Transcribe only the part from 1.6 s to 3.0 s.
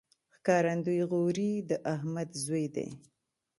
د احمد زوی دﺉ.